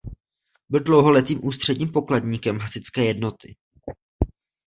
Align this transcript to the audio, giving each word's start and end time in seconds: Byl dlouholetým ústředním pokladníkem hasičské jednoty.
Byl 0.69 0.79
dlouholetým 0.79 1.45
ústředním 1.45 1.91
pokladníkem 1.91 2.59
hasičské 2.59 3.03
jednoty. 3.05 3.55